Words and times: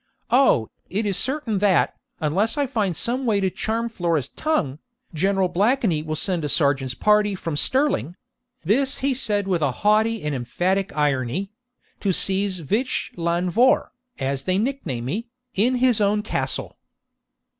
O, 0.31 0.71
it 0.89 1.05
is 1.05 1.15
certain 1.15 1.59
that, 1.59 1.93
unless 2.19 2.57
I 2.57 2.65
can 2.65 2.73
find 2.73 2.95
some 2.97 3.23
way 3.27 3.39
to 3.39 3.51
charm 3.51 3.87
Flora's 3.87 4.29
tongue, 4.29 4.79
General 5.13 5.47
Blakeney 5.47 6.01
will 6.01 6.15
send 6.15 6.43
a 6.43 6.49
sergeant's 6.49 6.95
party 6.95 7.35
from 7.35 7.55
Stirling 7.55 8.15
(this 8.65 8.97
he 9.05 9.13
said 9.13 9.47
with 9.47 9.61
haughty 9.61 10.23
and 10.23 10.33
emphatic 10.33 10.91
irony) 10.97 11.51
to 11.99 12.11
seize 12.11 12.61
Vich 12.61 13.11
lan 13.15 13.47
Vohr, 13.51 13.91
as 14.17 14.45
they 14.45 14.57
nickname 14.57 15.05
me, 15.05 15.27
in 15.53 15.75
his 15.75 16.01
own 16.01 16.23
castle.' 16.23 16.79